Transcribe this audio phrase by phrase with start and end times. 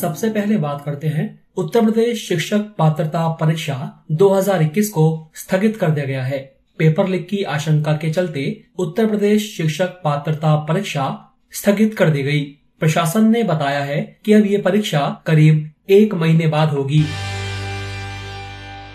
[0.00, 6.06] सबसे पहले बात करते हैं, उत्तर प्रदेश शिक्षक पात्रता परीक्षा 2021 को स्थगित कर दिया
[6.06, 6.38] गया है।
[6.78, 12.40] पेपर लीक की आशंका के चलते उत्तर प्रदेश शिक्षक पात्रता परीक्षा स्थगित कर दी गई।
[12.80, 17.04] प्रशासन ने बताया है कि अब ये परीक्षा करीब एक महीने बाद होगी।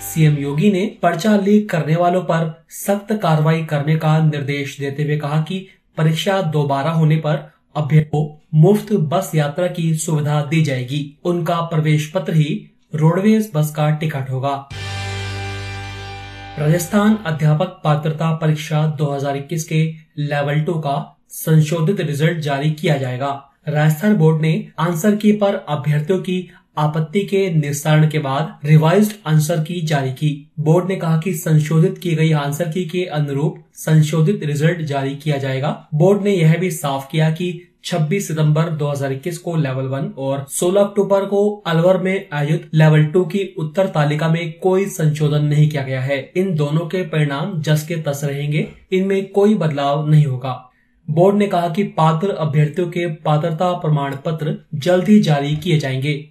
[0.00, 5.16] सीएम योगी ने पर्चा लीक करने वालों पर सख्त कार्रवाई करने का निर्देश देते हुए
[5.16, 5.66] कहा कि
[5.96, 12.12] परीक्षा दोबारा होने पर अभ्यर्थी को मुफ़्त बस यात्रा की सुविधा दी जाएगी। उनका प्रवेश
[12.14, 14.68] पत्र ही रोडवेज़ बस का टिकट होगा।
[16.58, 24.16] राजस्थान अध्यापक पात्रता परीक्षा 2021 के लेवल टू का संशोधित रिज़ल्ट जारी किया जाएगा। राजस्थान
[24.16, 29.80] बोर्ड ने आंसर की पर अभ्यर्थियों की आपत्ति के निस्तारण के बाद रिवाइज्ड आंसर की
[29.80, 34.80] जारी की। बोर्ड ने कहा कि संशोधित की गई आंसर की के अनुरूप संशोधित रिज़ल्ट
[34.80, 39.84] जारी किया जाएगा। बोर्ड ने यह भी साफ़ किया कि 26 सितंबर 2021 को लेवल
[39.84, 44.86] वन और 16 अक्टूबर को अलवर में आयोजित लेवल टू की उत्तर तालिका में कोई
[44.86, 49.54] संशोधन नहीं किया गया है। इन दोनों के परिणाम जस के तस रहेंगे। इनमें कोई
[49.54, 50.68] बदलाव नहीं होगा।
[51.10, 56.28] बोर्ड ने कहा कि पात्र अभ्यर्थियों के पात्रता प्रमाण पत्र जल्द ही जारी किए जाएँगे।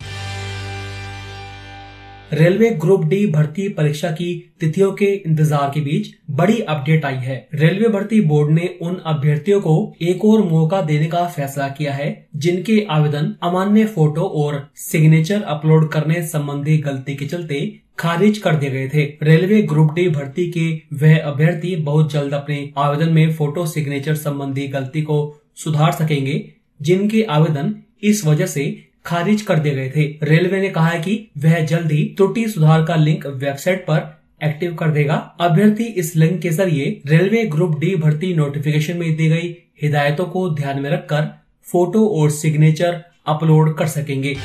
[2.32, 4.28] रेलवे ग्रुप डी भर्ती परीक्षा की
[4.60, 9.60] तिथियों के इंतज़ार के बीच बड़ी अपडेट आई है। रेलवे भर्ती बोर्ड ने उन अभ्यर्थियों
[9.62, 15.42] को एक और मौका देने का फैसला किया है, जिनके आवेदन अमान्य फ़ोटो और सिग्नेचर
[15.44, 17.60] अपलोड करने संबंधी गलती के चलते
[18.00, 22.70] खारिज कर दिए गए थे। रेलवे ग्रुप डी भर्ती के वह अभ्यर्थी बहुत जल्द अपने
[22.78, 25.20] आवेदन में फ़ोटो सिग्नेचर संबंधी गलती को
[25.56, 26.44] सुधार सकेंगे,
[26.80, 28.64] जिनके आवेदन इस वजह से
[29.06, 32.86] खारिज कर दिए गए थे। रेलवे ने कहा है कि वह जल्द ही त्रुटि सुधार
[32.86, 37.96] का लिंक वेबसाइट पर एक्टिव कर देगा। अभ्यर्थी इस लिंक के ज़रिए रेलवे ग्रुप डी
[37.96, 41.28] भर्ती नोटिफिकेशन में दी गई हिदायतों को ध्यान में रखकर
[41.68, 44.36] फ़ोटो और सिग्नेचर अपलोड कर सकेंगे।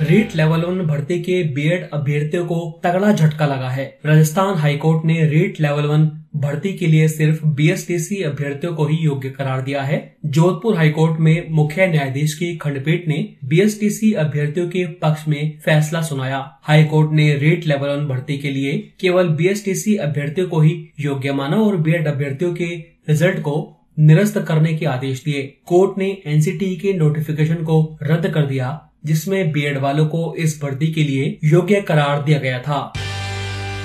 [0.00, 5.24] रीट लेवल वन भर्ती के बीएड अभ्यर्थियों को तगड़ा झटका लगा है। राजस्थान हाईकोर्ट ने
[5.24, 6.06] रीट लेवल वन
[6.36, 11.50] भर्ती के लिए सिर्फ़ बीएसटीसी अभ्यर्थियों को ही योग्य करार दिया है। जोधपुर हाईकोर्ट में
[11.50, 17.66] मुख्य न्यायाधीश की खंडपीठ ने बीएसटीसी अभ्यर्थियों के पक्ष में फैसला सुनाया। हाईकोर्ट ने रेट
[17.66, 22.54] लेवल वन भर्ती के लिए केवल बीएसटीसी अभ्यर्थियों को ही योग्य माना और बीएड अभ्यर्थियों
[22.54, 22.74] के
[23.08, 23.54] रिज़ल्ट को
[23.98, 29.52] निरस्त करने के आदेश दिए। कोर्ट ने एनसीटी के नोटिफिकेशन को रद्द कर दिया, जिसमें
[29.52, 32.92] बीएड वालों को इस भर्ती के लिए योग्य करार दिया गया था।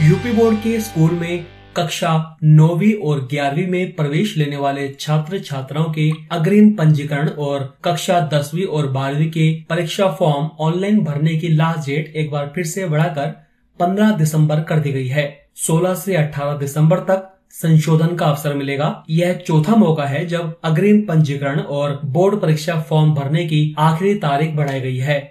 [0.01, 1.45] यूपी बोर्ड के स्कूल में
[1.79, 8.19] कक्षा नौवीं और ग्यारहवीं में प्रवेश लेने वाले छात्र छात्राओं के अग्रिम पंजीकरण और कक्षा
[8.33, 12.85] दसवीं और बारहवीं के परीक्षा फॉर्म ऑनलाइन भरने की लास्ट डेट एक बार फिर से
[12.85, 13.31] बढ़ाकर
[13.79, 15.25] 15 दिसंबर कर दी गई है।
[15.55, 21.01] 16 से 18 दिसंबर तक संशोधन का अवसर मिलेगा। यह चौथा मौका है जब अग्रिम
[21.01, 25.29] पंजीकरण और बोर्ड परीक्षा फॉर्म भरने की आखिरी तारीख बढ़ाई गई है।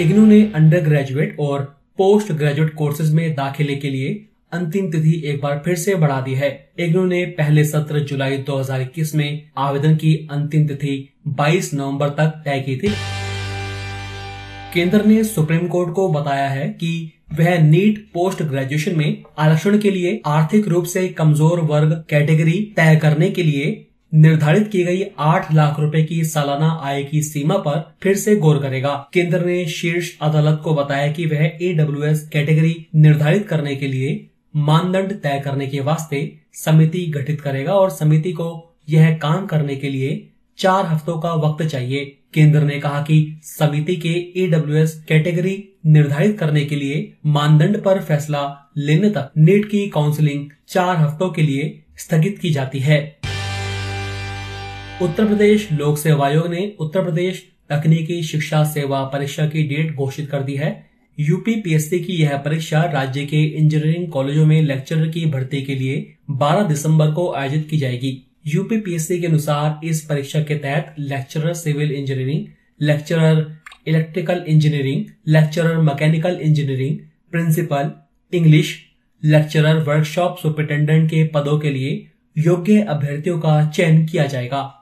[0.00, 1.62] इग्नू ने अंडर ग्रेजुएट और
[1.98, 6.34] पोस्ट ग्रेजुएट कोर्सेज में दाखिले के लिए अंतिम तिथि एक बार फिर से बढ़ा दी
[6.34, 12.42] है। इग्नू ने पहले सत्र जुलाई 2021 में आवेदन की अंतिम तिथि 22 नवंबर तक
[12.44, 12.92] तय की थी।
[14.74, 19.90] केंद्र ने सुप्रीम कोर्ट को बताया है कि वह नीट पोस्ट ग्रेजुएशन में आरक्षण के
[19.90, 25.52] लिए आर्थिक रूप से कमज़ोर वर्ग कैटेगरी तय करने के लिए निर्धारित की गई आठ
[25.54, 30.10] लाख रुपए की सालाना आय की सीमा पर फिर से गौर करेगा। केंद्र ने शीर्ष
[30.22, 31.74] अदालत को बताया कि वह ए
[32.32, 34.14] कैटेगरी निर्धारित करने के लिए
[34.58, 39.88] मानदंड तय करने के वास्ते समिति गठित करेगा और समिति को यह काम करने के
[39.88, 46.38] लिए चार हफ्तों का वक्त चाहिए। केंद्र ने कहा कि समिति के एडब्ल्यू कैटेगरी निर्धारित
[46.38, 51.84] करने के लिए मानदंड पर फैसला लेने तक नेट की काउंसलिंग चार हफ्तों के लिए
[51.96, 53.18] स्थगित की जाती है।
[55.02, 60.30] उत्तर प्रदेश लोक सेवा आयोग ने उत्तर प्रदेश तकनीकी शिक्षा सेवा परीक्षा की डेट घोषित
[60.30, 60.87] कर दी है।
[61.20, 66.14] यूपी पीएससी की यह परीक्षा राज्य के इंजीनियरिंग कॉलेजों में लेक्चरर की भर्ती के लिए
[66.30, 71.54] 12 दिसंबर को आयोजित की जाएगी। यूपी पीएससी के अनुसार इस परीक्षा के तहत lecturer
[71.54, 72.46] civil engineering,
[72.80, 73.56] lecturer
[73.86, 76.98] electrical engineering, lecturer mechanical engineering,
[77.30, 77.90] principal,
[78.32, 78.78] English,
[79.24, 82.06] lecturer workshop superintendent के पदों के लिए
[82.38, 84.80] योग्य अभ्यर्थियों का चयन किया जाएगा।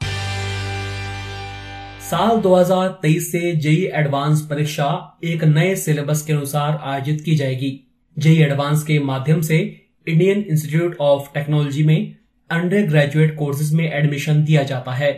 [2.07, 4.89] साल 2023 से जेई एडवांस परीक्षा
[5.25, 7.71] एक नए सिलेबस के अनुसार आयोजित की जाएगी।
[8.17, 9.59] जेई एडवांस के माध्यम से
[10.07, 12.15] इंडियन इंस्टीट्यूट ऑफ़ टेक्नोलॉजी में
[12.51, 15.11] अंडर ग्रेजुएट कोर्सेज में एडमिशन दिया जाता है।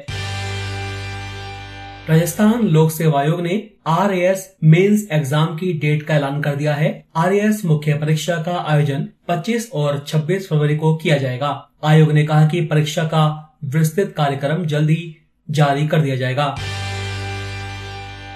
[2.08, 6.75] राजस्थान लोक सेवा आयोग ने आर एस मेन्स एग्ज़ाम की डेट का ऐलान कर दिया
[6.75, 11.52] है। आर एस मुख्य परीक्षा का आयोजन 25 और 26 फरवरी को किया जाएगा।
[11.85, 13.25] आयोग ने कहा कि परीक्षा का
[13.64, 15.14] विस्तृत कार्यक्रम जल्द ही
[15.50, 16.45] जारी कर दिया जाएगा।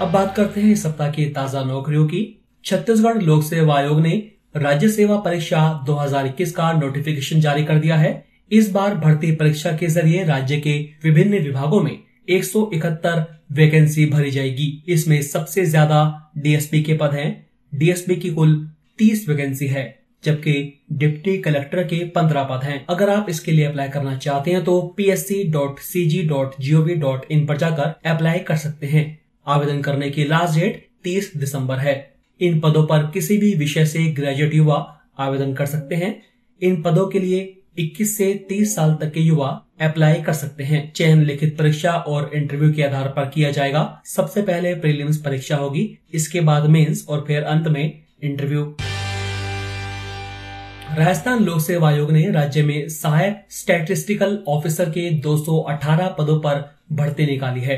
[0.01, 2.23] अब बात करते हैं इस सप्ताह की ताज़ा नौकरियों की।
[2.65, 4.11] छत्तीसगढ़ लोक सेवा आयोग ने
[4.57, 9.87] राज्य सेवा परीक्षा 2021 का नोटिफिकेशन जारी कर दिया है। इस बार भर्ती परीक्षा के
[9.87, 11.99] ज़रिए राज्य के विभिन्न विभागों में
[12.31, 17.31] 171 वैकेंसी भरी जाएगी। इसमें सबसे ज़्यादा डीएसपी के पद हैं।
[17.73, 18.57] डीएसपी की कुल
[18.99, 23.89] 30 वैकेंसी है। जबकि डिप्टी कलेक्टर के 15 पद हैं। अगर आप इसके लिए अप्लाई
[23.89, 24.97] करना चाहते हैं तो
[27.31, 32.15] इन पर जाकर अप्लाई कर सकते हैं। आवेदन करने की लास्ट डेट 30 दिसंबर है।
[32.41, 36.23] इन पदों पर किसी भी विषय से ग्रेजुएट युवा आवेदन कर सकते हैं।
[36.63, 40.93] इन पदों के लिए 21 से 30 साल तक के युवा अप्लाई कर सकते हैं।
[40.93, 45.99] चयन लिखित परीक्षा और इंटरव्यू के आधार पर किया जाएगा। सबसे पहले प्रीलिम्स परीक्षा होगी।
[46.15, 48.77] इसके बाद मेंस और फिर अंत में इंटरव्यू
[50.99, 56.59] राजस्थान लोक सेवा आयोग ने राज्य में सहायक स्टैटिस्टिकल ऑफिसर के 218 पदों पर
[56.93, 57.77] भर्ती निकाली है।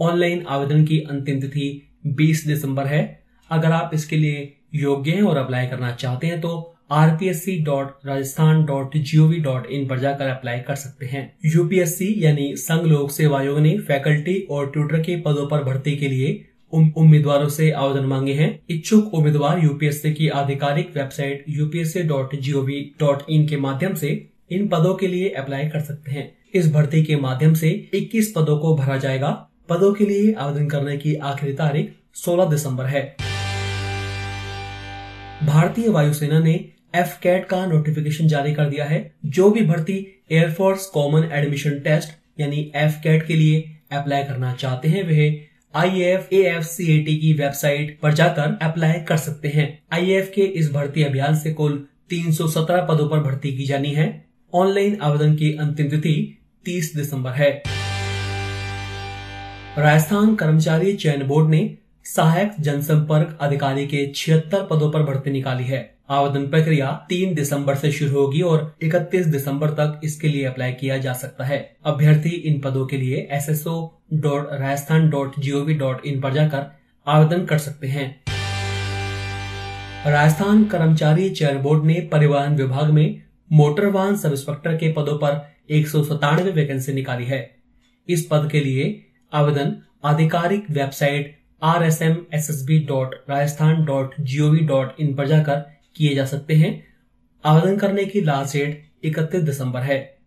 [0.00, 1.68] ऑनलाइन आवेदन की अंतिम तिथि
[2.16, 3.02] 20 दिसंबर है।
[3.50, 8.64] अगर आप इसके लिए योग्य हैं और अप्लाई करना चाहते हैं तो RPSC dot Rajasthan
[8.64, 13.38] dot G O V dot in पर जाकर अप्लाई कर सकते हैं। यूपीएससी यानी संघ लोक सेवा
[13.38, 18.32] आयोग ने फैकल्टी और ट्यूटर के पदों पर भर्ती के लिए उम्मीदवारों से आवेदन मांगे
[18.32, 25.28] हैं। इच्छुक उम्मीदवार यूपीएससी की आधिकारिक वेबसाइट यूपीएससी के माध्यम से इन पदों के लिए
[25.28, 29.94] अप्लाई कर सकते हैं। इस भर्ती के माध्यम से 21 पदों को भरा जाएगा। पदों
[29.94, 33.16] के लिए आवेदन करने की आखिरी तारीख 16 दिसंबर है।
[35.46, 40.86] भारतीय वायुसेना ने एफ़ कैट का नोटिफिकेशन जारी कर दिया है। जो भी भर्ती air force
[40.86, 46.34] common admission test यानी एफ़ कैट के लिए अप्लाई करना चाहते हैं, वह I F
[46.34, 50.30] A F C A T की वेबसाइट पर जाकर अप्लाई कर सकते हैं। आई एफ़
[50.30, 55.34] के इस भर्ती अभियान से कुल 317 पदों पर भर्ती की जानी है। ऑनलाइन आवेदन
[55.34, 57.62] की अंतिम तिथि 30 दिसंबर है।
[59.78, 65.97] राजस्थान कर्मचारी चयन बोर्ड ने सहायक जनसंपर्क अधिकारी के छिहत्तर पदों पर भर्ती निकाली है।
[66.08, 70.96] आवेदन प्रक्रिया 3 दिसंबर से शुरू होगी और 31 दिसंबर तक इसके लिए अप्लाई किया
[70.98, 73.74] जा सकता है। अभ्यर्थी इन पदों के लिए S S O
[74.14, 76.64] dot Rajasthan dot G O V dot in पर जाकर
[77.06, 78.08] आवेदन कर सकते हैं।
[80.06, 85.40] राजस्थान कर्मचारी चयन बोर्ड ने परिवहन विभाग में मोटर वाहन सब इंस्पेक्टर के पदों पर
[85.70, 87.48] एक सौ सत्तानवे वैकेंसी निकाली है।
[88.08, 88.92] इस पद के लिए
[89.32, 94.60] आवेदन आधिकारिक website R S M S S B dot Rajasthan dot G O V
[94.66, 95.66] dot in पर जाकर
[95.96, 96.86] किए जा सकते हैं।
[97.44, 100.18] आवेदन करने की लास्ट डेट इकतीस दिसंबर है।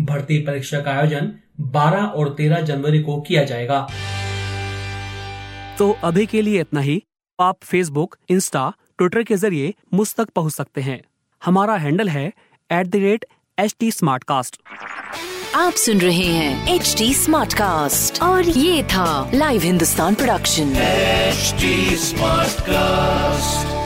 [0.00, 3.88] भर्ती परीक्षा का आयोजन 12 और 13 जनवरी को किया जाएगा।
[5.78, 7.02] तो अभी के लिए इतना ही।
[7.40, 11.00] आप फेसबुक इंस्टा ट्विटर के ज़रिए मुझ तक पहुँच सकते हैं।
[11.44, 12.32] हमारा हैंडल है
[12.72, 13.24] at the rate
[13.58, 13.90] H T
[15.54, 20.72] आप सुन रहे हैं एच टी स्मार्ट कास्ट और ये था live Hindustan production
[21.96, 23.79] smart cast